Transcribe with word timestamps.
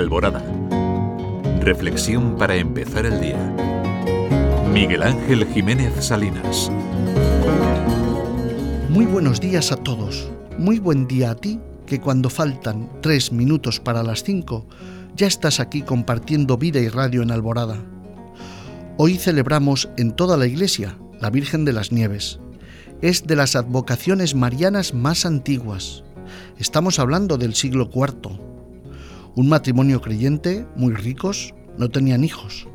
Alborada. 0.00 0.42
Reflexión 1.60 2.36
para 2.38 2.56
empezar 2.56 3.04
el 3.04 3.20
día. 3.20 3.54
Miguel 4.72 5.02
Ángel 5.02 5.46
Jiménez 5.52 5.92
Salinas. 6.02 6.72
Muy 8.88 9.04
buenos 9.04 9.40
días 9.40 9.72
a 9.72 9.76
todos. 9.76 10.30
Muy 10.56 10.78
buen 10.78 11.06
día 11.06 11.32
a 11.32 11.34
ti, 11.34 11.60
que 11.86 12.00
cuando 12.00 12.30
faltan 12.30 12.90
tres 13.02 13.30
minutos 13.30 13.78
para 13.78 14.02
las 14.02 14.24
cinco, 14.24 14.66
ya 15.16 15.26
estás 15.26 15.60
aquí 15.60 15.82
compartiendo 15.82 16.56
vida 16.56 16.80
y 16.80 16.88
radio 16.88 17.20
en 17.22 17.30
Alborada. 17.30 17.76
Hoy 18.96 19.18
celebramos 19.18 19.90
en 19.98 20.12
toda 20.12 20.38
la 20.38 20.46
iglesia 20.46 20.96
la 21.20 21.28
Virgen 21.28 21.66
de 21.66 21.74
las 21.74 21.92
Nieves. 21.92 22.40
Es 23.02 23.26
de 23.26 23.36
las 23.36 23.54
advocaciones 23.54 24.34
marianas 24.34 24.94
más 24.94 25.26
antiguas. 25.26 26.04
Estamos 26.58 26.98
hablando 26.98 27.36
del 27.36 27.54
siglo 27.54 27.90
IV 27.94 28.49
un 29.36 29.48
matrimonio 29.48 30.00
creyente, 30.00 30.66
muy 30.76 30.94
ricos, 30.94 31.54
no 31.78 31.88
tenían 31.88 32.24
hijos. 32.24 32.66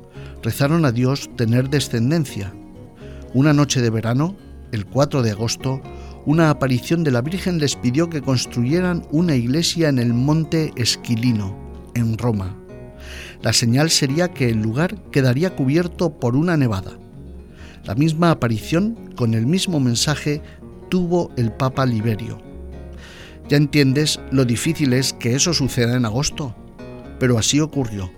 Rezaron 0.41 0.85
a 0.85 0.91
Dios 0.91 1.29
tener 1.35 1.69
descendencia. 1.69 2.53
Una 3.33 3.53
noche 3.53 3.81
de 3.81 3.89
verano, 3.89 4.35
el 4.71 4.85
4 4.85 5.21
de 5.21 5.31
agosto, 5.31 5.81
una 6.25 6.49
aparición 6.49 7.03
de 7.03 7.11
la 7.11 7.21
Virgen 7.21 7.59
les 7.59 7.75
pidió 7.75 8.09
que 8.09 8.21
construyeran 8.21 9.05
una 9.11 9.35
iglesia 9.35 9.89
en 9.89 9.99
el 9.99 10.13
monte 10.13 10.71
Esquilino, 10.75 11.55
en 11.93 12.17
Roma. 12.17 12.55
La 13.41 13.53
señal 13.53 13.91
sería 13.91 14.29
que 14.29 14.49
el 14.49 14.61
lugar 14.61 14.95
quedaría 15.11 15.55
cubierto 15.55 16.19
por 16.19 16.35
una 16.35 16.57
nevada. 16.57 16.97
La 17.83 17.93
misma 17.93 18.31
aparición, 18.31 19.13
con 19.15 19.35
el 19.35 19.45
mismo 19.45 19.79
mensaje, 19.79 20.41
tuvo 20.89 21.31
el 21.37 21.51
Papa 21.51 21.85
Liberio. 21.85 22.39
Ya 23.47 23.57
entiendes 23.57 24.19
lo 24.31 24.43
difícil 24.43 24.93
es 24.93 25.13
que 25.13 25.35
eso 25.35 25.53
suceda 25.53 25.95
en 25.95 26.05
agosto. 26.05 26.55
Pero 27.19 27.37
así 27.37 27.59
ocurrió. 27.59 28.11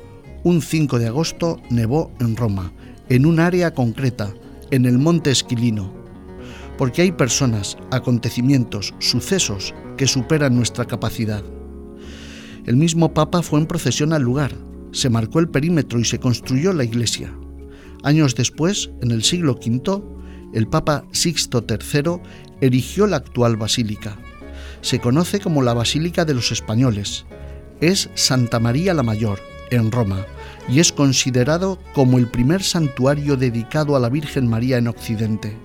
Un 0.44 0.62
5 0.62 1.00
de 1.00 1.08
agosto 1.08 1.62
nevó 1.70 2.12
en 2.22 2.38
Roma, 2.38 2.72
en 3.10 3.26
un 3.26 3.40
área 3.40 3.74
concreta, 3.74 4.34
en 4.72 4.86
el 4.86 4.98
monte 4.98 5.32
Esquilino. 5.32 5.94
Porque 6.78 7.02
hay 7.02 7.12
personas, 7.12 7.78
acontecimientos, 7.92 8.94
sucesos 9.00 9.74
que 9.98 10.08
superan 10.08 10.56
nuestra 10.56 10.86
capacidad. 10.86 11.44
El 12.66 12.78
mismo 12.78 13.14
Papa 13.14 13.42
fue 13.42 13.60
en 13.60 13.66
procesión 13.66 14.14
al 14.14 14.22
lugar, 14.22 14.54
se 14.92 15.10
marcó 15.10 15.40
el 15.40 15.50
perímetro 15.50 16.00
y 16.00 16.06
se 16.06 16.20
construyó 16.20 16.72
la 16.72 16.86
iglesia. 16.86 17.34
Años 18.04 18.36
después, 18.36 18.92
en 19.02 19.12
el 19.12 19.24
siglo 19.24 19.54
V, 19.54 20.02
el 20.54 20.68
Papa 20.68 21.04
Sixto 21.12 21.66
III 21.68 22.22
erigió 22.62 23.08
la 23.08 23.18
actual 23.18 23.58
basílica 23.58 24.18
se 24.88 25.00
conoce 25.00 25.42
como 25.42 25.64
la 25.64 25.74
Basílica 25.74 26.24
de 26.24 26.34
los 26.34 26.54
Españoles. 26.54 27.26
Es 27.82 28.10
Santa 28.16 28.58
María 28.62 28.94
la 28.94 29.04
Mayor, 29.04 29.42
en 29.70 29.92
Roma, 29.92 30.26
y 30.70 30.80
es 30.80 30.94
considerado 30.94 31.78
como 31.94 32.18
el 32.18 32.30
primer 32.30 32.64
santuario 32.64 33.36
dedicado 33.36 33.98
a 33.98 34.00
la 34.00 34.08
Virgen 34.08 34.48
María 34.48 34.78
en 34.78 34.88
Occidente. 34.88 35.58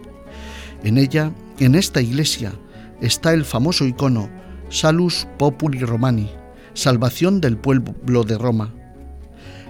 En 0.82 0.98
ella, 0.98 1.30
en 1.60 1.76
esta 1.76 2.02
iglesia, 2.02 2.52
está 3.00 3.32
el 3.32 3.44
famoso 3.44 3.86
icono 3.86 4.28
Salus 4.70 5.28
Populi 5.38 5.78
Romani, 5.78 6.28
salvación 6.74 7.40
del 7.40 7.56
pueblo 7.56 8.24
de 8.24 8.36
Roma. 8.36 8.74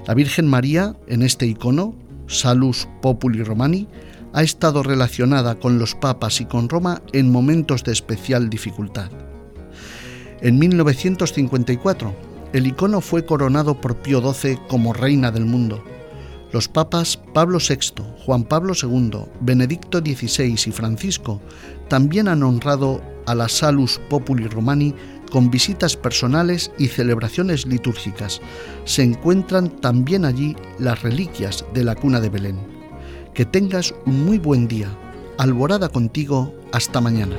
La 0.06 0.14
Virgen 0.14 0.48
María, 0.48 0.96
en 1.08 1.22
este 1.22 1.46
icono, 1.46 1.94
Salus 2.26 2.88
Populi 3.02 3.42
Romani, 3.42 3.86
ha 4.32 4.42
estado 4.42 4.82
relacionada 4.82 5.56
con 5.56 5.78
los 5.78 5.94
papas 5.94 6.40
y 6.40 6.46
con 6.46 6.70
Roma 6.70 7.02
en 7.12 7.30
momentos 7.30 7.84
de 7.84 7.92
especial 7.92 8.48
dificultad. 8.48 9.10
En 10.42 10.58
1954, 10.58 12.12
el 12.52 12.66
icono 12.66 13.00
fue 13.00 13.24
coronado 13.24 13.80
por 13.80 13.94
Pío 13.96 14.20
XII 14.20 14.58
como 14.68 14.92
reina 14.92 15.30
del 15.30 15.44
mundo. 15.44 15.84
Los 16.50 16.66
papas 16.66 17.16
Pablo 17.32 17.58
VI, 17.58 18.02
Juan 18.26 18.42
Pablo 18.42 18.74
II, 18.74 19.20
Benedicto 19.40 20.00
XVI 20.00 20.52
y 20.52 20.72
Francisco 20.72 21.40
también 21.88 22.26
han 22.26 22.42
honrado 22.42 23.00
a 23.24 23.36
la 23.36 23.48
Salus 23.48 24.00
Populi 24.10 24.48
Romani 24.48 24.94
con 25.30 25.48
visitas 25.48 25.96
personales 25.96 26.72
y 26.76 26.88
celebraciones 26.88 27.64
litúrgicas. 27.64 28.40
Se 28.84 29.04
encuentran 29.04 29.68
también 29.80 30.24
allí 30.24 30.56
las 30.80 31.02
reliquias 31.02 31.64
de 31.72 31.84
la 31.84 31.94
cuna 31.94 32.20
de 32.20 32.30
Belén. 32.30 32.58
Que 33.32 33.46
tengas 33.46 33.94
un 34.06 34.24
muy 34.26 34.38
buen 34.38 34.66
día. 34.66 34.88
Alborada 35.38 35.88
contigo. 35.88 36.52
Hasta 36.72 37.00
mañana. 37.00 37.36